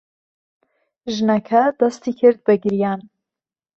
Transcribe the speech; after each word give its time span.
ژنهکه 1.15 1.61
دهستی 1.79 2.13
کرد 2.19 2.39
به 2.45 2.53
گریان 2.63 3.01